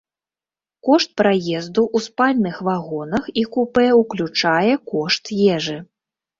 Кошт 0.87 1.09
праезду 1.21 1.83
ў 1.83 1.97
спальных 2.07 2.55
вагонах 2.69 3.23
і 3.43 3.45
купэ 3.53 3.87
ўключае 4.01 4.73
кошт 4.97 5.35
ежы. 5.57 5.81